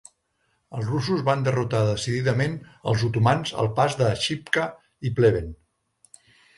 Els 0.77 0.87
russos 0.93 1.21
van 1.27 1.43
derrotar 1.49 1.83
decididament 1.91 2.57
els 2.93 3.05
otomans 3.11 3.55
al 3.65 3.73
Pas 3.79 4.01
de 4.03 4.11
Shipka 4.27 4.69
i 5.11 5.17
Pleven. 5.21 5.57